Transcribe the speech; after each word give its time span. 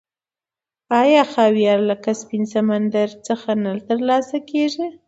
آیا 1.01 1.23
خاویار 1.33 1.79
له 1.89 1.95
کسپین 2.05 2.43
سمندر 2.53 3.09
څخه 3.27 3.49
نه 3.63 3.71
ترلاسه 3.87 4.37
کیږي؟ 4.49 4.87